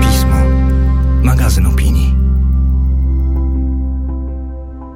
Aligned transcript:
Pismo. 0.00 0.36
Magazyn 1.22 1.66
opinii. 1.66 2.14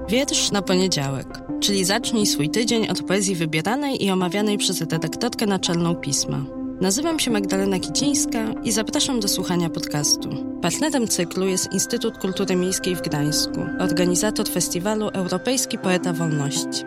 Wiersz 0.09 0.51
na 0.51 0.63
poniedziałek, 0.63 1.27
czyli 1.61 1.85
zacznij 1.85 2.27
swój 2.27 2.51
tydzień 2.51 2.89
od 2.89 3.03
poezji 3.03 3.35
wybieranej 3.35 4.05
i 4.05 4.11
omawianej 4.11 4.59
przez 4.59 4.81
redaktorkę 4.81 5.47
naczelną 5.47 5.95
pisma. 5.95 6.45
Nazywam 6.81 7.19
się 7.19 7.31
Magdalena 7.31 7.79
Kicińska 7.79 8.39
i 8.65 8.73
zapraszam 8.73 9.21
do 9.21 9.29
słuchania 9.29 9.71
podcastu. 9.71 10.29
Partnerem 10.63 11.09
cyklu 11.09 11.47
jest 11.47 11.73
Instytut 11.73 12.19
Kultury 12.19 12.57
Miejskiej 12.57 12.97
w 12.97 13.03
Gdańsku, 13.03 13.61
organizator 13.79 14.49
festiwalu 14.49 15.09
Europejski 15.09 15.79
Poeta 15.79 16.13
Wolności. 16.13 16.85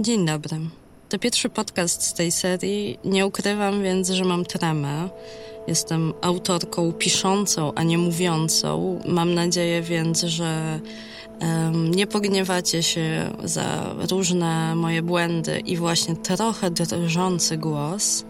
Dzień 0.00 0.26
dobry. 0.26 0.81
To 1.12 1.18
pierwszy 1.18 1.48
podcast 1.48 2.02
z 2.02 2.12
tej 2.12 2.32
serii. 2.32 2.98
Nie 3.04 3.26
ukrywam 3.26 3.82
więc, 3.82 4.10
że 4.10 4.24
mam 4.24 4.44
tremę. 4.44 5.08
Jestem 5.68 6.12
autorką 6.20 6.92
piszącą, 6.92 7.72
a 7.74 7.82
nie 7.82 7.98
mówiącą. 7.98 9.00
Mam 9.06 9.34
nadzieję 9.34 9.82
więc, 9.82 10.22
że 10.22 10.80
um, 11.40 11.90
nie 11.90 12.06
pogniewacie 12.06 12.82
się 12.82 13.30
za 13.44 13.94
różne 14.10 14.74
moje 14.74 15.02
błędy 15.02 15.60
i 15.60 15.76
właśnie 15.76 16.16
trochę 16.16 16.70
drżący 16.70 17.56
głos. 17.56 18.24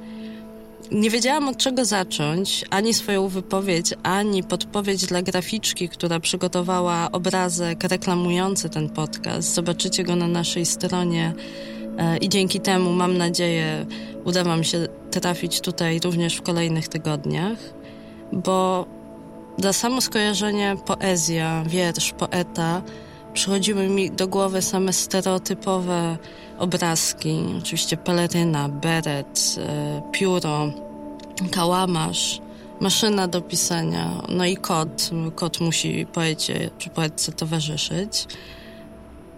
Nie 0.93 1.11
wiedziałam 1.11 1.49
od 1.49 1.57
czego 1.57 1.85
zacząć, 1.85 2.65
ani 2.71 2.95
swoją 2.95 3.29
wypowiedź, 3.29 3.95
ani 4.03 4.43
podpowiedź 4.43 5.07
dla 5.07 5.23
graficzki, 5.23 5.89
która 5.89 6.21
przygotowała 6.21 7.09
obrazek 7.13 7.85
reklamujący 7.85 8.69
ten 8.69 8.89
podcast. 8.89 9.55
Zobaczycie 9.55 10.05
go 10.05 10.17
na 10.17 10.29
naszej 10.29 10.67
stronie 10.67 11.35
i 12.21 12.29
dzięki 12.29 12.61
temu, 12.61 12.93
mam 12.93 13.19
nadzieję, 13.19 13.87
uda 14.25 14.45
Wam 14.45 14.65
się 14.65 14.89
trafić 15.11 15.61
tutaj 15.61 16.01
również 16.05 16.37
w 16.37 16.43
kolejnych 16.43 16.89
tygodniach, 16.89 17.59
bo 18.33 18.87
za 19.59 19.73
samo 19.73 20.01
skojarzenie 20.01 20.77
poezja, 20.87 21.65
wiersz, 21.67 22.13
poeta 22.13 22.83
przychodziły 23.33 23.89
mi 23.89 24.11
do 24.11 24.29
głowy 24.29 24.63
same 24.63 24.93
stereotypowe 24.93 26.19
obrazki. 26.59 27.45
Oczywiście 27.59 27.97
peleryna, 27.97 28.69
beret, 28.69 29.57
e, 29.59 30.03
pióro, 30.13 30.73
kałamarz, 31.51 32.41
maszyna 32.81 33.29
do 33.29 33.43
pisania, 33.43 34.23
no 34.29 34.45
i 34.45 34.57
kot. 34.57 35.11
Kot 35.35 35.61
musi 35.61 36.07
poecie 36.13 36.71
czy 36.79 36.91
poetce 36.91 37.33
towarzyszyć. 37.33 38.27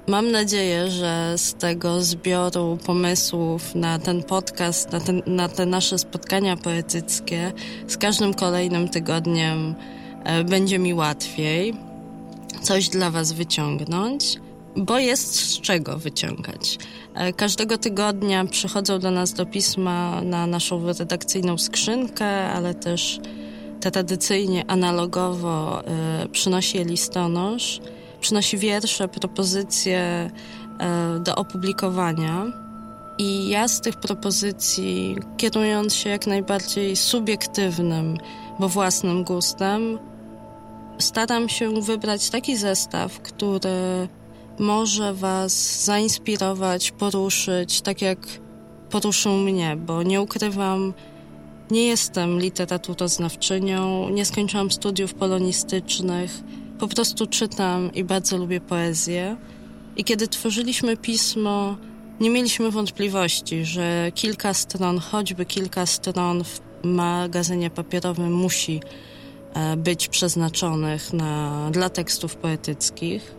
Mam 0.07 0.31
nadzieję, 0.31 0.91
że 0.91 1.35
z 1.37 1.55
tego 1.55 2.03
zbioru 2.03 2.79
pomysłów 2.87 3.75
na 3.75 3.99
ten 3.99 4.23
podcast, 4.23 4.93
na, 4.93 5.01
ten, 5.01 5.23
na 5.27 5.49
te 5.49 5.67
nasze 5.67 5.99
spotkania 5.99 6.57
poetyckie, 6.57 7.53
z 7.87 7.97
każdym 7.97 8.35
kolejnym 8.35 8.89
tygodniem 8.89 9.75
e, 10.25 10.45
będzie 10.45 10.79
mi 10.79 10.95
łatwiej 10.95 11.75
coś 12.63 12.89
dla 12.89 13.11
Was 13.11 13.33
wyciągnąć, 13.33 14.37
bo 14.77 14.99
jest 14.99 15.35
z 15.35 15.61
czego 15.61 15.99
wyciągać. 15.99 16.79
E, 17.15 17.33
każdego 17.33 17.79
tygodnia 17.79 18.45
przychodzą 18.45 18.99
do 18.99 19.11
nas 19.11 19.33
do 19.33 19.47
pisma 19.47 20.23
na 20.23 20.47
naszą 20.47 20.87
redakcyjną 20.87 21.59
skrzynkę, 21.59 22.27
ale 22.27 22.75
też 22.75 23.21
tradycyjnie, 23.91 24.65
analogowo 24.67 25.83
y, 26.25 26.29
przynosi 26.29 26.79
je 26.79 26.85
listonosz, 26.85 27.81
przynosi 28.21 28.59
wiersze, 28.59 29.09
propozycje 29.09 30.31
y, 31.17 31.21
do 31.21 31.37
opublikowania. 31.37 32.45
I 33.19 33.49
ja 33.49 33.69
z 33.69 33.81
tych 33.81 33.97
propozycji, 33.97 35.17
kierując 35.37 35.95
się 35.95 36.11
jak 36.11 36.27
najbardziej 36.27 36.97
subiektywnym, 36.97 38.19
bo 38.59 38.69
własnym 38.69 39.25
gustem, 39.25 39.99
staram 40.99 41.49
się 41.49 41.81
wybrać 41.83 42.31
taki 42.31 42.57
zestaw, 42.57 43.21
który 43.21 44.09
może 44.59 45.15
Was 45.15 45.85
zainspirować, 45.85 46.91
poruszyć, 46.91 47.81
tak 47.81 48.03
jak 48.03 48.19
poruszył 48.91 49.33
mnie, 49.33 49.77
bo 49.77 50.03
nie 50.03 50.21
ukrywam, 50.21 50.95
nie 51.71 51.87
jestem 51.87 52.39
literaturoznawczynią, 52.39 54.09
nie 54.09 54.25
skończyłam 54.25 54.71
studiów 54.71 55.15
polonistycznych, 55.15 56.41
po 56.89 56.95
prostu 56.95 57.27
czytam 57.27 57.93
i 57.95 58.05
bardzo 58.05 58.37
lubię 58.37 58.61
poezję. 58.61 59.37
I 59.97 60.05
kiedy 60.05 60.29
tworzyliśmy 60.29 60.97
pismo, 60.97 61.77
nie 62.21 62.31
mieliśmy 62.31 62.71
wątpliwości, 62.71 63.65
że 63.65 64.13
kilka 64.15 64.55
stron, 64.55 64.99
choćby 64.99 65.45
kilka 65.45 65.87
stron 65.87 66.45
w 66.45 66.61
magazynie 66.85 67.71
papierowym 67.71 68.33
musi 68.33 68.81
E, 69.55 69.77
być 69.77 70.09
przeznaczonych 70.09 71.13
na, 71.13 71.69
dla 71.71 71.89
tekstów 71.89 72.37
poetyckich. 72.37 73.35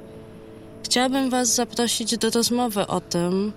Chciałabym 0.83 1.29
Was 1.29 1.55
zaprosić 1.55 2.17
do 2.17 2.29
rozmowy 2.29 2.87
o 2.87 3.01
tym, 3.01 3.53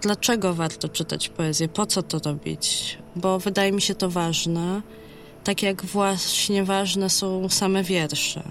dlaczego 0.00 0.54
warto 0.54 0.88
czytać 0.88 1.28
poezję, 1.28 1.68
po 1.68 1.86
co 1.86 2.02
to 2.02 2.18
robić, 2.18 2.98
bo 3.16 3.38
wydaje 3.38 3.72
mi 3.72 3.82
się 3.82 3.94
to 3.94 4.10
ważne, 4.10 4.82
tak 5.44 5.62
jak 5.62 5.84
właśnie 5.84 6.64
ważne 6.64 7.10
są 7.10 7.48
same 7.48 7.82
wiersze. 7.82 8.42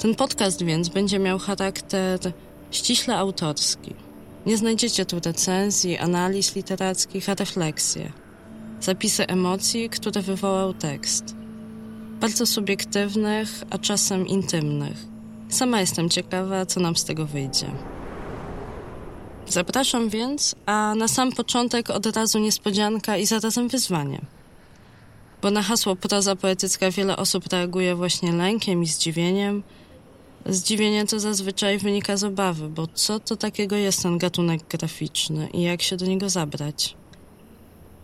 Ten 0.00 0.14
podcast 0.14 0.62
więc 0.62 0.88
będzie 0.88 1.18
miał 1.18 1.38
charakter 1.38 2.20
ściśle 2.70 3.16
autorski. 3.16 3.94
Nie 4.46 4.56
znajdziecie 4.56 5.06
tu 5.06 5.20
recenzji, 5.24 5.98
analiz 5.98 6.56
literackich, 6.56 7.28
a 7.28 7.34
refleksje. 7.34 8.12
Zapisy 8.80 9.26
emocji, 9.26 9.90
które 9.90 10.22
wywołał 10.22 10.74
tekst 10.74 11.40
bardzo 12.20 12.46
subiektywnych, 12.46 13.62
a 13.70 13.78
czasem 13.78 14.26
intymnych. 14.26 14.96
Sama 15.48 15.80
jestem 15.80 16.08
ciekawa, 16.08 16.66
co 16.66 16.80
nam 16.80 16.96
z 16.96 17.04
tego 17.04 17.26
wyjdzie. 17.26 17.66
Zapraszam 19.48 20.08
więc, 20.08 20.54
a 20.66 20.94
na 20.94 21.08
sam 21.08 21.32
początek 21.32 21.90
od 21.90 22.06
razu 22.06 22.38
niespodzianka 22.38 23.16
i 23.16 23.26
zarazem 23.26 23.68
wyzwanie. 23.68 24.20
Bo 25.42 25.50
na 25.50 25.62
hasło 25.62 25.96
proza 25.96 26.36
poetycka 26.36 26.90
wiele 26.90 27.16
osób 27.16 27.52
reaguje 27.52 27.94
właśnie 27.94 28.32
lękiem 28.32 28.82
i 28.82 28.86
zdziwieniem. 28.86 29.62
Zdziwienie 30.46 31.06
to 31.06 31.20
zazwyczaj 31.20 31.78
wynika 31.78 32.16
z 32.16 32.24
obawy, 32.24 32.68
bo 32.68 32.86
co 32.86 33.20
to 33.20 33.36
takiego 33.36 33.76
jest 33.76 34.02
ten 34.02 34.18
gatunek 34.18 34.62
graficzny 34.68 35.48
i 35.52 35.62
jak 35.62 35.82
się 35.82 35.96
do 35.96 36.06
niego 36.06 36.28
zabrać? 36.28 36.96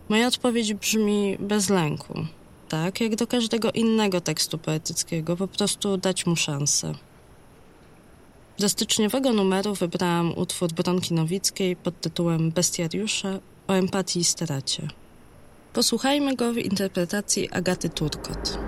Moja 0.09 0.27
odpowiedź 0.27 0.73
brzmi 0.73 1.37
bez 1.39 1.69
lęku 1.69 2.25
tak 2.69 3.01
jak 3.01 3.15
do 3.15 3.27
każdego 3.27 3.71
innego 3.71 4.21
tekstu 4.21 4.57
poetyckiego, 4.57 5.37
po 5.37 5.47
prostu 5.47 5.97
dać 5.97 6.25
mu 6.25 6.35
szansę. 6.35 6.93
Do 8.59 8.69
styczniowego 8.69 9.33
numeru 9.33 9.73
wybrałam 9.73 10.37
utwór 10.37 10.71
Bronki 10.71 11.13
Nowickiej 11.13 11.75
pod 11.75 12.01
tytułem 12.01 12.51
Bestiariusze 12.51 13.39
o 13.67 13.73
empatii 13.73 14.19
i 14.19 14.23
stracie. 14.23 14.87
Posłuchajmy 15.73 16.35
go 16.35 16.53
w 16.53 16.57
interpretacji 16.57 17.49
Agaty 17.51 17.89
Turkot. 17.89 18.66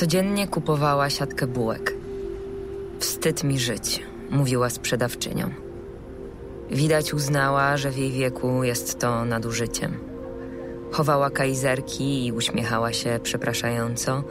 Codziennie 0.00 0.48
kupowała 0.48 1.10
siatkę 1.10 1.46
bułek. 1.46 1.94
Wstyd 2.98 3.44
mi 3.44 3.58
żyć, 3.58 4.02
mówiła 4.30 4.70
sprzedawczynią. 4.70 5.50
Widać 6.70 7.14
uznała, 7.14 7.76
że 7.76 7.90
w 7.90 7.98
jej 7.98 8.12
wieku 8.12 8.64
jest 8.64 8.98
to 8.98 9.24
nadużyciem. 9.24 9.98
Chowała 10.92 11.30
kajzerki 11.30 12.26
i 12.26 12.32
uśmiechała 12.32 12.92
się 12.92 13.20
przepraszająco, 13.22 14.24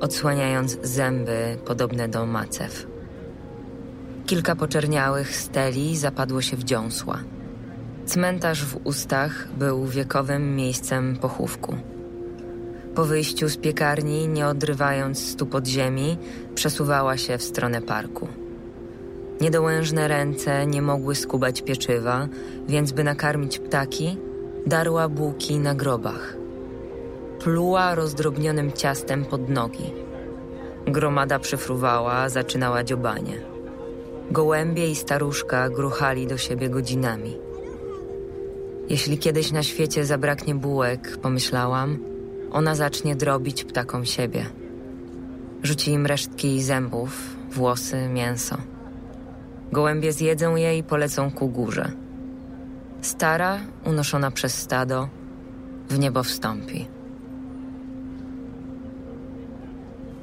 odsłaniając 0.00 0.78
zęby 0.82 1.58
podobne 1.64 2.08
do 2.08 2.26
macew. 2.26 2.86
Kilka 4.26 4.56
poczerniałych 4.56 5.36
steli 5.36 5.96
zapadło 5.96 6.42
się 6.42 6.56
w 6.56 6.64
dziąsła. 6.64 7.18
Cmentarz 8.04 8.64
w 8.64 8.86
ustach 8.86 9.48
był 9.58 9.86
wiekowym 9.86 10.56
miejscem 10.56 11.16
pochówku. 11.16 11.76
Po 12.96 13.04
wyjściu 13.04 13.48
z 13.48 13.56
piekarni, 13.56 14.28
nie 14.28 14.46
odrywając 14.46 15.28
stóp 15.28 15.54
od 15.54 15.66
ziemi, 15.66 16.18
przesuwała 16.54 17.16
się 17.16 17.38
w 17.38 17.42
stronę 17.42 17.82
parku. 17.82 18.28
Niedołężne 19.40 20.08
ręce 20.08 20.66
nie 20.66 20.82
mogły 20.82 21.14
skubać 21.14 21.62
pieczywa, 21.62 22.28
więc 22.68 22.92
by 22.92 23.04
nakarmić 23.04 23.58
ptaki, 23.58 24.16
darła 24.66 25.08
bułki 25.08 25.58
na 25.58 25.74
grobach. 25.74 26.36
Pluła 27.40 27.94
rozdrobnionym 27.94 28.72
ciastem 28.72 29.24
pod 29.24 29.48
nogi. 29.48 29.92
Gromada 30.86 31.38
przyfruwała, 31.38 32.28
zaczynała 32.28 32.84
dziobanie. 32.84 33.40
Gołębie 34.30 34.90
i 34.90 34.94
staruszka 34.94 35.68
gruchali 35.68 36.26
do 36.26 36.36
siebie 36.38 36.68
godzinami. 36.68 37.36
Jeśli 38.88 39.18
kiedyś 39.18 39.52
na 39.52 39.62
świecie 39.62 40.04
zabraknie 40.04 40.54
bułek, 40.54 41.18
pomyślałam, 41.22 42.15
ona 42.56 42.74
zacznie 42.74 43.16
drobić 43.16 43.64
ptakom 43.64 44.04
siebie. 44.04 44.46
Rzuci 45.62 45.90
im 45.90 46.06
resztki 46.06 46.62
zębów, 46.62 47.36
włosy, 47.50 48.08
mięso. 48.08 48.56
Gołębie 49.72 50.12
zjedzą 50.12 50.56
je 50.56 50.78
i 50.78 50.82
polecą 50.82 51.30
ku 51.30 51.48
górze. 51.48 51.92
Stara, 53.00 53.60
unoszona 53.84 54.30
przez 54.30 54.54
stado, 54.54 55.08
w 55.88 55.98
niebo 55.98 56.22
wstąpi. 56.22 56.88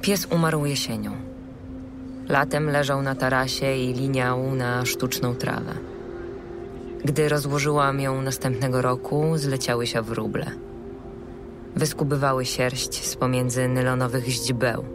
Pies 0.01 0.27
umarł 0.31 0.65
jesienią. 0.65 1.11
Latem 2.29 2.69
leżał 2.69 3.01
na 3.01 3.15
tarasie 3.15 3.75
i 3.75 3.93
liniał 3.93 4.55
na 4.55 4.85
sztuczną 4.85 5.35
trawę. 5.35 5.73
Gdy 7.05 7.29
rozłożyłam 7.29 7.99
ją 7.99 8.21
następnego 8.21 8.81
roku, 8.81 9.37
zleciały 9.37 9.87
się 9.87 10.01
wróble. 10.01 10.72
Wyskubywały 11.75 12.45
sierść 12.45 13.05
z 13.05 13.15
pomiędzy 13.15 13.67
nylonowych 13.67 14.27
źdźbeł. 14.27 14.85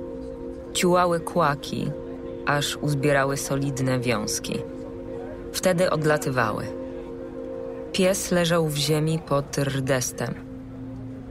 Ciułały 0.72 1.20
kłaki, 1.20 1.90
aż 2.46 2.76
uzbierały 2.76 3.36
solidne 3.36 4.00
wiązki. 4.00 4.58
Wtedy 5.52 5.90
odlatywały. 5.90 6.64
Pies 7.92 8.30
leżał 8.30 8.68
w 8.68 8.76
ziemi 8.76 9.18
pod 9.28 9.58
rdestem. 9.58 10.34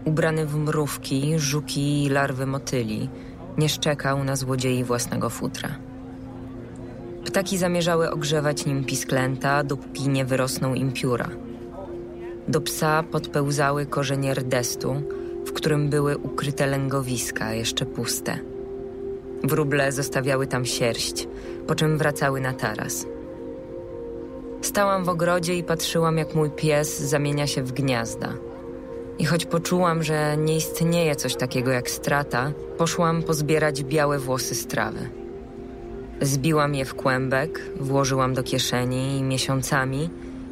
Ubrany 0.06 0.46
w 0.46 0.56
mrówki, 0.56 1.40
żuki 1.40 2.04
i 2.04 2.10
larwy 2.10 2.46
motyli, 2.46 3.10
nie 3.58 3.70
szczekał 3.70 4.24
na 4.24 4.36
złodziei 4.36 4.84
własnego 4.84 5.30
futra. 5.30 5.70
Ptaki 7.26 7.58
zamierzały 7.58 8.12
ogrzewać 8.12 8.66
nim 8.66 8.84
pisklęta, 8.84 9.64
dopóki 9.64 10.10
nie 10.10 10.26
wyrosną 10.26 10.74
im 10.74 10.92
pióra. 10.92 11.30
Do 12.48 12.62
psa 12.62 13.04
podpełzały 13.04 13.86
korzenie 13.86 14.34
rdestu, 14.34 15.02
w 15.48 15.54
którym 15.54 15.90
były 15.90 16.18
ukryte 16.18 16.68
lęgowiska, 16.68 17.54
jeszcze 17.54 17.86
puste. 17.86 18.40
Wróble 19.44 19.92
zostawiały 19.92 20.48
tam 20.48 20.66
sierść, 20.66 21.28
po 21.68 21.76
czym 21.76 21.98
wracały 21.98 22.42
na 22.42 22.54
taras. 22.54 23.06
Stałam 24.62 25.06
w 25.06 25.10
ogrodzie 25.10 25.56
i 25.56 25.64
patrzyłam, 25.64 26.18
jak 26.18 26.36
mój 26.36 26.50
pies 26.50 27.00
zamienia 27.00 27.48
się 27.48 27.64
w 27.64 27.72
gniazda. 27.72 28.34
I 29.20 29.26
choć 29.26 29.46
poczułam, 29.46 30.04
że 30.04 30.38
nie 30.38 30.56
istnieje 30.56 31.16
coś 31.16 31.36
takiego 31.36 31.72
jak 31.72 31.90
strata, 31.90 32.52
poszłam 32.78 33.24
pozbierać 33.24 33.84
białe 33.84 34.20
włosy 34.20 34.56
z 34.56 34.68
trawy. 34.68 35.10
Zbiłam 36.22 36.76
je 36.76 36.86
w 36.86 36.96
kłębek, 36.96 37.62
włożyłam 37.80 38.34
do 38.34 38.44
kieszeni 38.44 39.18
i 39.18 39.24
miesiącami, 39.24 40.10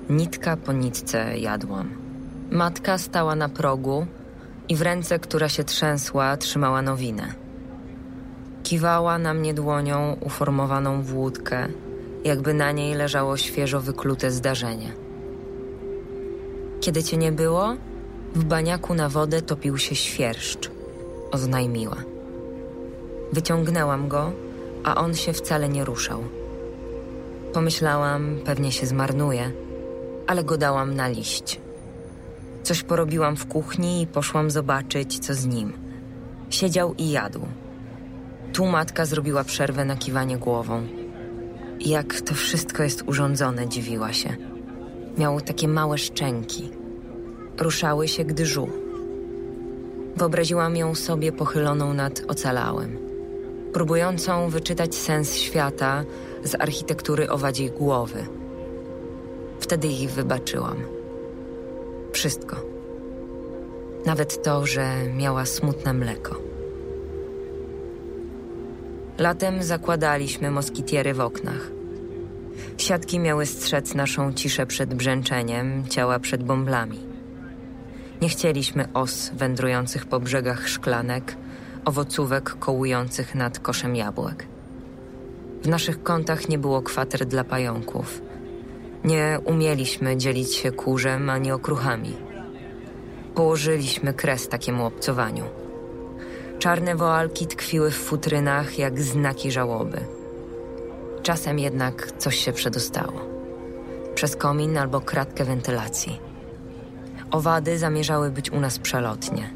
nitka 0.09 0.57
po 0.57 0.73
nitce, 0.73 1.37
jadłam. 1.37 1.89
Matka 2.51 2.97
stała 2.97 3.35
na 3.35 3.49
progu 3.49 4.07
i 4.69 4.75
w 4.75 4.81
ręce, 4.81 5.19
która 5.19 5.49
się 5.49 5.63
trzęsła, 5.63 6.37
trzymała 6.37 6.81
nowinę. 6.81 7.33
Kiwała 8.63 9.17
na 9.17 9.33
mnie 9.33 9.53
dłonią 9.53 10.17
uformowaną 10.19 11.01
w 11.01 11.15
łódkę, 11.15 11.67
jakby 12.23 12.53
na 12.53 12.71
niej 12.71 12.95
leżało 12.95 13.37
świeżo 13.37 13.81
wyklute 13.81 14.31
zdarzenie. 14.31 14.93
Kiedy 16.81 17.03
cię 17.03 17.17
nie 17.17 17.31
było, 17.31 17.75
w 18.35 18.43
baniaku 18.43 18.93
na 18.93 19.09
wodę 19.09 19.41
topił 19.41 19.77
się 19.77 19.95
świerszcz, 19.95 20.71
oznajmiła. 21.31 21.97
Wyciągnęłam 23.33 24.07
go, 24.07 24.31
a 24.83 24.95
on 24.95 25.13
się 25.13 25.33
wcale 25.33 25.69
nie 25.69 25.85
ruszał. 25.85 26.23
Pomyślałam, 27.53 28.39
pewnie 28.45 28.71
się 28.71 28.87
zmarnuje, 28.87 29.51
ale 30.27 30.43
go 30.43 30.57
dałam 30.57 30.95
na 30.95 31.07
liść. 31.07 31.64
Coś 32.65 32.83
porobiłam 32.83 33.35
w 33.35 33.45
kuchni 33.45 34.01
i 34.01 34.07
poszłam 34.07 34.51
zobaczyć, 34.51 35.19
co 35.19 35.33
z 35.33 35.45
nim. 35.45 35.73
Siedział 36.49 36.93
i 36.97 37.11
jadł. 37.11 37.41
Tu 38.53 38.65
matka 38.65 39.05
zrobiła 39.05 39.43
przerwę 39.43 39.85
na 39.85 39.95
kiwanie 39.95 40.37
głową. 40.37 40.87
Jak 41.79 42.21
to 42.21 42.33
wszystko 42.33 42.83
jest 42.83 43.03
urządzone, 43.07 43.67
dziwiła 43.67 44.13
się. 44.13 44.35
Miał 45.17 45.41
takie 45.41 45.67
małe 45.67 45.97
szczęki. 45.97 46.69
Ruszały 47.59 48.07
się, 48.07 48.25
gdy 48.25 48.45
żuł. 48.45 48.69
Wyobraziłam 50.15 50.75
ją 50.75 50.95
sobie 50.95 51.31
pochyloną 51.31 51.93
nad 51.93 52.21
ocalałym, 52.27 52.97
próbującą 53.73 54.49
wyczytać 54.49 54.95
sens 54.95 55.35
świata 55.35 56.03
z 56.43 56.55
architektury 56.55 57.29
owadziej 57.29 57.71
głowy. 57.71 58.25
Wtedy 59.59 59.87
jej 59.87 60.07
wybaczyłam. 60.07 61.04
Wszystko. 62.15 62.55
Nawet 64.05 64.43
to, 64.43 64.65
że 64.65 65.03
miała 65.15 65.45
smutne 65.45 65.93
mleko. 65.93 66.35
Latem 69.19 69.63
zakładaliśmy 69.63 70.51
moskitiery 70.51 71.13
w 71.13 71.19
oknach. 71.19 71.71
Siatki 72.77 73.19
miały 73.19 73.45
strzec 73.45 73.95
naszą 73.95 74.33
ciszę 74.33 74.65
przed 74.65 74.93
brzęczeniem, 74.93 75.87
ciała 75.89 76.19
przed 76.19 76.43
bąblami. 76.43 76.99
Nie 78.21 78.29
chcieliśmy 78.29 78.93
os 78.93 79.31
wędrujących 79.33 80.05
po 80.05 80.19
brzegach 80.19 80.67
szklanek, 80.67 81.37
owocówek 81.85 82.55
kołujących 82.59 83.35
nad 83.35 83.59
koszem 83.59 83.95
jabłek. 83.95 84.47
W 85.63 85.67
naszych 85.67 86.03
kątach 86.03 86.49
nie 86.49 86.57
było 86.57 86.81
kwater 86.81 87.25
dla 87.25 87.43
pająków. 87.43 88.21
Nie 89.05 89.39
umieliśmy 89.45 90.17
dzielić 90.17 90.55
się 90.55 90.71
kurzem 90.71 91.29
ani 91.29 91.51
okruchami. 91.51 92.13
Położyliśmy 93.35 94.13
kres 94.13 94.49
takiemu 94.49 94.85
obcowaniu. 94.85 95.43
Czarne 96.59 96.95
woalki 96.95 97.47
tkwiły 97.47 97.91
w 97.91 97.97
futrynach 97.97 98.79
jak 98.79 99.01
znaki 99.01 99.51
żałoby. 99.51 99.97
Czasem 101.23 101.59
jednak 101.59 102.11
coś 102.17 102.35
się 102.37 102.53
przedostało. 102.53 103.21
Przez 104.15 104.35
komin 104.35 104.77
albo 104.77 105.01
kratkę 105.01 105.45
wentylacji. 105.45 106.19
Owady 107.31 107.77
zamierzały 107.77 108.31
być 108.31 108.51
u 108.51 108.59
nas 108.59 108.79
przelotnie. 108.79 109.53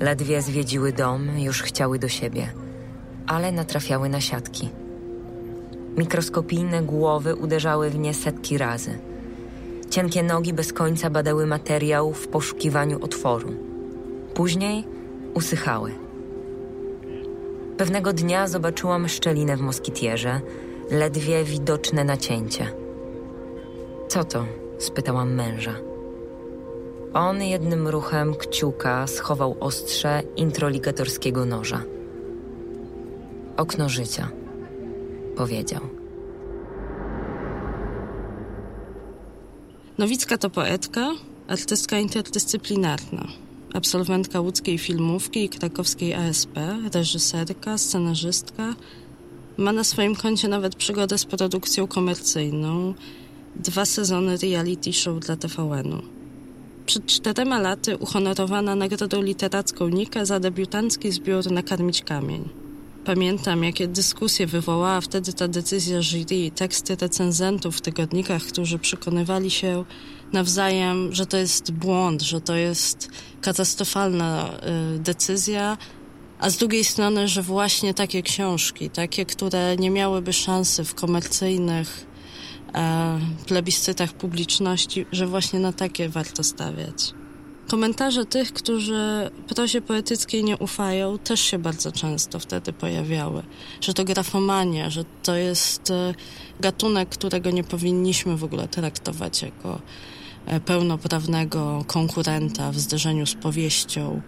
Ledwie 0.00 0.42
zwiedziły 0.42 0.92
dom, 0.92 1.38
już 1.38 1.62
chciały 1.62 1.98
do 1.98 2.08
siebie, 2.08 2.52
ale 3.26 3.52
natrafiały 3.52 4.08
na 4.08 4.20
siatki. 4.20 4.68
Mikroskopijne 5.98 6.82
głowy 6.82 7.36
uderzały 7.36 7.90
w 7.90 7.98
nie 7.98 8.14
setki 8.14 8.58
razy. 8.58 8.98
Cienkie 9.90 10.22
nogi 10.22 10.52
bez 10.52 10.72
końca 10.72 11.10
badały 11.10 11.46
materiał 11.46 12.12
w 12.12 12.28
poszukiwaniu 12.28 13.04
otworu. 13.04 13.48
Później 14.34 14.84
usychały. 15.34 15.92
Pewnego 17.76 18.12
dnia 18.12 18.48
zobaczyłam 18.48 19.08
szczelinę 19.08 19.56
w 19.56 19.60
moskitierze, 19.60 20.40
ledwie 20.90 21.44
widoczne 21.44 22.04
nacięcie. 22.04 22.72
Co 24.08 24.24
to? 24.24 24.44
spytałam 24.78 25.34
męża. 25.34 25.74
On 27.14 27.42
jednym 27.42 27.88
ruchem 27.88 28.34
kciuka 28.34 29.06
schował 29.06 29.56
ostrze 29.60 30.22
introligatorskiego 30.36 31.44
noża. 31.44 31.82
Okno 33.56 33.88
życia, 33.88 34.28
powiedział. 35.38 35.80
Nowicka 39.98 40.38
to 40.38 40.50
poetka, 40.50 41.10
artystka 41.48 41.98
interdyscyplinarna, 41.98 43.28
absolwentka 43.74 44.40
łódzkiej 44.40 44.78
filmówki 44.78 45.44
i 45.44 45.48
krakowskiej 45.48 46.14
ASP, 46.14 46.56
reżyserka, 46.94 47.78
scenarzystka. 47.78 48.74
Ma 49.56 49.72
na 49.72 49.84
swoim 49.84 50.16
koncie 50.16 50.48
nawet 50.48 50.74
przygodę 50.76 51.18
z 51.18 51.24
produkcją 51.24 51.86
komercyjną, 51.86 52.94
dwa 53.56 53.84
sezony 53.84 54.36
reality 54.36 54.92
show 54.92 55.20
dla 55.20 55.36
TVN-u. 55.36 56.02
Przed 56.86 57.06
czterema 57.06 57.60
laty 57.60 57.96
uhonorowana 57.96 58.74
nagrodą 58.74 59.22
literacką 59.22 59.88
Nika 59.88 60.24
za 60.24 60.40
debiutancki 60.40 61.12
zbiór 61.12 61.50
Nakarmić 61.50 62.02
kamień. 62.02 62.67
Pamiętam, 63.08 63.64
jakie 63.64 63.88
dyskusje 63.88 64.46
wywołała 64.46 65.00
wtedy 65.00 65.32
ta 65.32 65.48
decyzja 65.48 66.02
jury, 66.02 66.50
teksty 66.54 66.96
recenzentów 66.96 67.76
w 67.76 67.80
tygodnikach, 67.80 68.42
którzy 68.42 68.78
przekonywali 68.78 69.50
się 69.50 69.84
nawzajem, 70.32 71.14
że 71.14 71.26
to 71.26 71.36
jest 71.36 71.72
błąd, 71.72 72.22
że 72.22 72.40
to 72.40 72.56
jest 72.56 73.08
katastrofalna 73.40 74.50
y, 74.96 74.98
decyzja, 74.98 75.78
a 76.38 76.50
z 76.50 76.56
drugiej 76.56 76.84
strony, 76.84 77.28
że 77.28 77.42
właśnie 77.42 77.94
takie 77.94 78.22
książki, 78.22 78.90
takie, 78.90 79.26
które 79.26 79.76
nie 79.76 79.90
miałyby 79.90 80.32
szansy 80.32 80.84
w 80.84 80.94
komercyjnych 80.94 82.06
e, 82.74 83.20
plebiscytach 83.46 84.12
publiczności, 84.12 85.06
że 85.12 85.26
właśnie 85.26 85.60
na 85.60 85.72
takie 85.72 86.08
warto 86.08 86.44
stawiać. 86.44 87.14
Komentarze 87.68 88.26
tych, 88.26 88.52
którzy 88.52 89.30
prozie 89.54 89.80
poetyckiej 89.80 90.44
nie 90.44 90.56
ufają, 90.56 91.18
też 91.18 91.40
się 91.40 91.58
bardzo 91.58 91.92
często 91.92 92.38
wtedy 92.38 92.72
pojawiały. 92.72 93.42
Że 93.80 93.94
to 93.94 94.04
grafomania, 94.04 94.90
że 94.90 95.04
to 95.22 95.36
jest 95.36 95.90
e, 95.90 96.14
gatunek, 96.60 97.08
którego 97.08 97.50
nie 97.50 97.64
powinniśmy 97.64 98.36
w 98.36 98.44
ogóle 98.44 98.68
traktować 98.68 99.42
jako 99.42 99.80
e, 100.46 100.60
pełnoprawnego 100.60 101.84
konkurenta 101.86 102.72
w 102.72 102.78
zderzeniu 102.78 103.26
z 103.26 103.34
powieścią, 103.34 104.20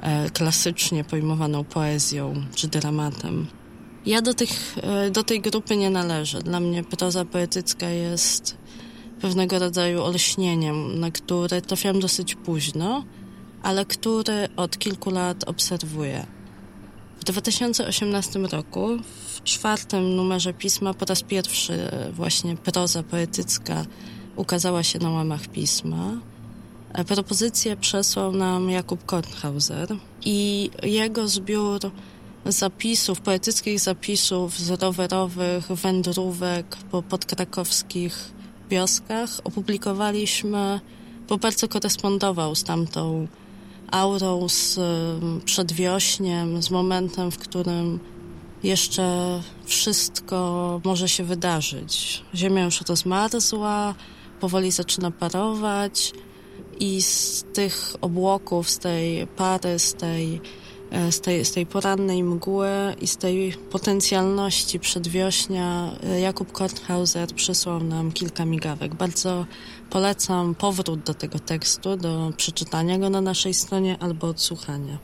e, 0.00 0.30
klasycznie 0.30 1.04
pojmowaną 1.04 1.64
poezją 1.64 2.34
czy 2.54 2.68
dramatem. 2.68 3.46
Ja 4.06 4.22
do, 4.22 4.34
tych, 4.34 4.76
do 5.12 5.22
tej 5.22 5.40
grupy 5.40 5.76
nie 5.76 5.90
należę. 5.90 6.42
Dla 6.42 6.60
mnie 6.60 6.84
proza 6.84 7.24
poetycka 7.24 7.88
jest 7.88 8.56
pewnego 9.20 9.58
rodzaju 9.58 10.02
olśnieniem, 10.02 11.00
na 11.00 11.10
które 11.10 11.62
trafiam 11.62 12.00
dosyć 12.00 12.34
późno, 12.34 13.04
ale 13.62 13.84
który 13.84 14.48
od 14.56 14.78
kilku 14.78 15.10
lat 15.10 15.44
obserwuję. 15.44 16.26
W 17.20 17.24
2018 17.24 18.38
roku, 18.38 18.88
w 19.34 19.42
czwartym 19.42 20.16
numerze 20.16 20.54
pisma, 20.54 20.94
po 20.94 21.04
raz 21.04 21.22
pierwszy 21.22 21.90
właśnie 22.12 22.56
proza 22.56 23.02
poetycka 23.02 23.84
ukazała 24.36 24.82
się 24.82 24.98
na 24.98 25.10
łamach 25.10 25.46
pisma. 25.46 26.12
Propozycję 27.06 27.76
przesłał 27.76 28.32
nam 28.32 28.70
Jakub 28.70 29.04
Kornhauser 29.04 29.88
i 30.24 30.70
jego 30.82 31.28
zbiór 31.28 31.80
zapisów, 32.46 33.20
poetyckich 33.20 33.80
zapisów 33.80 34.58
z 34.58 34.70
rowerowych 34.70 35.66
wędrówek 35.66 36.76
po 36.90 37.02
podkrakowskich 37.02 38.37
wioskach 38.68 39.40
opublikowaliśmy, 39.44 40.80
bo 41.28 41.38
bardzo 41.38 41.68
korespondował 41.68 42.54
z 42.54 42.64
tamtą 42.64 43.26
aurą, 43.90 44.48
z 44.48 44.80
przedwiośniem, 45.44 46.62
z 46.62 46.70
momentem, 46.70 47.30
w 47.30 47.38
którym 47.38 48.00
jeszcze 48.62 49.40
wszystko 49.64 50.80
może 50.84 51.08
się 51.08 51.24
wydarzyć. 51.24 52.22
Ziemia 52.34 52.64
już 52.64 52.80
rozmarzła, 52.80 53.94
powoli 54.40 54.70
zaczyna 54.70 55.10
parować 55.10 56.12
i 56.80 57.02
z 57.02 57.44
tych 57.52 57.94
obłoków, 58.00 58.70
z 58.70 58.78
tej 58.78 59.26
pary, 59.26 59.78
z 59.78 59.94
tej 59.94 60.40
z 61.10 61.20
tej, 61.20 61.44
z 61.44 61.52
tej 61.52 61.66
porannej 61.66 62.22
mgły 62.22 62.68
i 63.00 63.06
z 63.06 63.16
tej 63.16 63.52
potencjalności 63.52 64.80
przedwiośnia 64.80 65.92
e, 66.02 66.20
Jakub 66.20 66.52
Korthauser 66.52 67.28
przysłał 67.34 67.80
nam 67.80 68.12
kilka 68.12 68.44
migawek. 68.44 68.94
Bardzo 68.94 69.46
polecam 69.90 70.54
powrót 70.54 71.00
do 71.00 71.14
tego 71.14 71.38
tekstu, 71.38 71.96
do 71.96 72.32
przeczytania 72.36 72.98
go 72.98 73.10
na 73.10 73.20
naszej 73.20 73.54
stronie 73.54 73.96
albo 74.00 74.26
odsłuchania. 74.26 74.98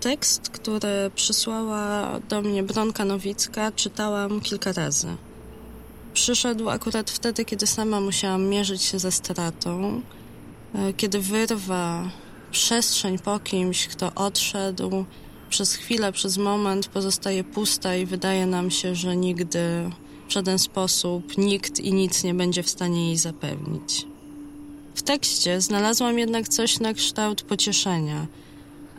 Tekst, 0.00 0.48
który 0.48 1.10
przysłała 1.14 2.20
do 2.28 2.42
mnie 2.42 2.62
Bronka 2.62 3.04
Nowicka, 3.04 3.72
czytałam 3.72 4.40
kilka 4.40 4.72
razy. 4.72 5.08
Przyszedł 6.14 6.68
akurat 6.68 7.10
wtedy, 7.10 7.44
kiedy 7.44 7.66
sama 7.66 8.00
musiałam 8.00 8.44
mierzyć 8.44 8.82
się 8.82 8.98
ze 8.98 9.12
stratą, 9.12 10.00
e, 10.74 10.92
kiedy 10.92 11.20
wyrwa 11.20 12.10
przestrzeń 12.54 13.18
po 13.18 13.38
kimś, 13.38 13.86
kto 13.86 14.14
odszedł, 14.14 15.04
przez 15.50 15.74
chwilę, 15.74 16.12
przez 16.12 16.38
moment 16.38 16.86
pozostaje 16.88 17.44
pusta 17.44 17.96
i 17.96 18.06
wydaje 18.06 18.46
nam 18.46 18.70
się, 18.70 18.94
że 18.94 19.16
nigdy 19.16 19.90
w 20.28 20.32
żaden 20.32 20.58
sposób 20.58 21.38
nikt 21.38 21.80
i 21.80 21.92
nic 21.92 22.24
nie 22.24 22.34
będzie 22.34 22.62
w 22.62 22.70
stanie 22.70 23.06
jej 23.06 23.16
zapewnić. 23.16 24.06
W 24.94 25.02
tekście 25.02 25.60
znalazłam 25.60 26.18
jednak 26.18 26.48
coś 26.48 26.80
na 26.80 26.94
kształt 26.94 27.42
pocieszenia, 27.42 28.26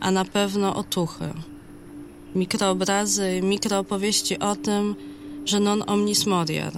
a 0.00 0.10
na 0.10 0.24
pewno 0.24 0.74
otuchy. 0.74 1.28
Mikroobrazy, 2.34 3.40
mikroopowieści 3.42 4.38
o 4.38 4.56
tym, 4.56 4.94
że 5.44 5.60
non 5.60 5.82
omnis 5.86 6.26
moriar. 6.26 6.72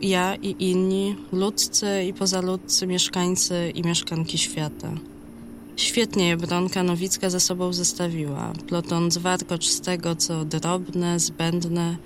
Ja 0.00 0.34
i 0.34 0.56
inni, 0.58 1.16
ludzcy 1.32 2.04
i 2.08 2.12
pozaludcy, 2.12 2.86
mieszkańcy 2.86 3.72
i 3.74 3.82
mieszkanki 3.82 4.38
świata. 4.38 4.92
Świetnie 5.76 6.28
je 6.28 6.36
Bronka 6.36 6.82
Nowicka 6.82 7.30
ze 7.30 7.40
sobą 7.40 7.72
zestawiła, 7.72 8.52
plotąc 8.68 9.18
warkocz 9.18 9.66
z 9.66 9.80
tego, 9.80 10.16
co 10.16 10.44
drobne, 10.44 11.20
zbędne, 11.20 11.96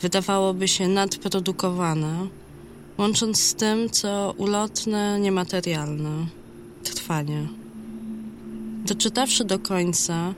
wydawałoby 0.00 0.68
się 0.68 0.88
nadprodukowane, 0.88 2.26
łącząc 2.98 3.40
z 3.42 3.54
tym, 3.54 3.90
co 3.90 4.34
ulotne, 4.36 5.20
niematerialne. 5.20 6.26
Trwanie. 6.84 7.48
Doczytawszy 8.86 9.44
do 9.44 9.58
końca, 9.58 10.34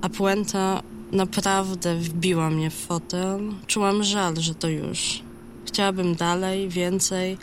a 0.00 0.08
puenta 0.08 0.82
naprawdę 1.12 1.96
wbiła 1.96 2.50
mnie 2.50 2.70
w 2.70 2.74
fotel, 2.74 3.52
czułam 3.66 4.04
żal, 4.04 4.36
że 4.36 4.54
to 4.54 4.68
już. 4.68 5.22
Chciałabym 5.66 6.14
dalej, 6.14 6.68
więcej, 6.68 7.38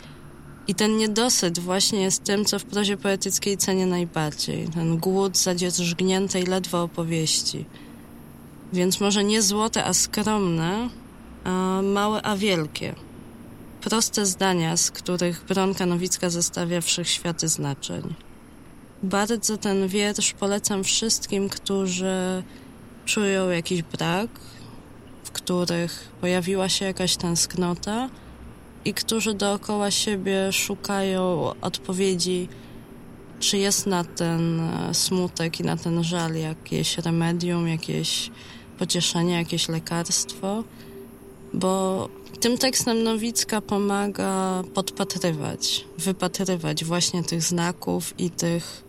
i 0.68 0.74
ten 0.74 0.96
niedosyt 0.96 1.58
właśnie 1.58 2.02
jest 2.02 2.24
tym, 2.24 2.44
co 2.44 2.58
w 2.58 2.64
prozie 2.64 2.96
poetyckiej 2.96 3.56
cenię 3.56 3.86
najbardziej. 3.86 4.68
Ten 4.68 4.98
głód 4.98 5.38
zadzierzgniętej 5.38 6.46
ledwo 6.46 6.82
opowieści. 6.82 7.64
Więc 8.72 9.00
może 9.00 9.24
nie 9.24 9.42
złote, 9.42 9.84
a 9.84 9.94
skromne, 9.94 10.88
a 11.44 11.80
małe, 11.82 12.22
a 12.22 12.36
wielkie. 12.36 12.94
Proste 13.80 14.26
zdania, 14.26 14.76
z 14.76 14.90
których 14.90 15.44
Bronka 15.44 15.86
Nowicka 15.86 16.30
zestawia 16.30 16.80
wszechświaty 16.80 17.48
znaczeń. 17.48 18.14
Bardzo 19.02 19.56
ten 19.56 19.88
wiersz 19.88 20.32
polecam 20.32 20.84
wszystkim, 20.84 21.48
którzy 21.48 22.42
czują 23.04 23.50
jakiś 23.50 23.82
brak, 23.82 24.28
w 25.24 25.30
których 25.30 26.08
pojawiła 26.20 26.68
się 26.68 26.84
jakaś 26.84 27.16
tęsknota, 27.16 28.08
i 28.84 28.94
którzy 28.94 29.34
dookoła 29.34 29.90
siebie 29.90 30.52
szukają 30.52 31.52
odpowiedzi, 31.60 32.48
czy 33.40 33.58
jest 33.58 33.86
na 33.86 34.04
ten 34.04 34.60
e, 34.60 34.94
smutek 34.94 35.60
i 35.60 35.62
na 35.62 35.76
ten 35.76 36.04
żal 36.04 36.34
jakieś 36.34 36.98
remedium, 36.98 37.68
jakieś 37.68 38.30
pocieszenie, 38.78 39.34
jakieś 39.34 39.68
lekarstwo, 39.68 40.64
bo 41.54 42.08
tym 42.40 42.58
tekstem 42.58 43.02
Nowicka 43.02 43.60
pomaga 43.60 44.62
podpatrywać, 44.74 45.84
wypatrywać 45.98 46.84
właśnie 46.84 47.22
tych 47.24 47.42
znaków 47.42 48.14
i 48.20 48.30
tych 48.30 48.84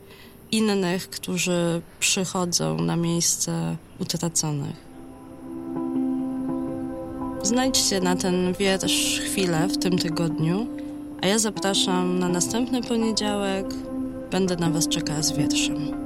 innych, 0.51 1.09
którzy 1.09 1.81
przychodzą 1.99 2.77
na 2.77 2.95
miejsce 2.95 3.77
utraconych. 3.99 4.92
Znajdźcie 7.43 8.01
na 8.01 8.15
ten 8.15 8.53
wiersz 8.53 9.19
chwilę 9.19 9.67
w 9.67 9.77
tym 9.77 9.97
tygodniu, 9.97 10.67
a 11.21 11.27
ja 11.27 11.39
zapraszam 11.39 12.19
na 12.19 12.29
następny 12.29 12.81
poniedziałek. 12.81 13.65
Będę 14.31 14.55
na 14.55 14.69
Was 14.69 14.87
czekała 14.87 15.21
z 15.21 15.37
wierszem. 15.37 16.02